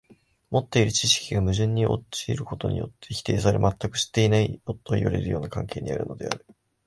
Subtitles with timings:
[0.49, 6.43] 持っている知識が矛盾に陥ることによって否定され、全く知っていないといわれるような関係にあるのである。